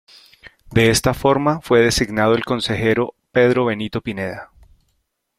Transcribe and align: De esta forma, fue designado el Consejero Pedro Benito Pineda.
De 0.71 0.89
esta 0.89 1.13
forma, 1.13 1.61
fue 1.61 1.79
designado 1.81 2.33
el 2.33 2.43
Consejero 2.43 3.13
Pedro 3.31 3.65
Benito 3.65 4.01
Pineda. 4.01 4.51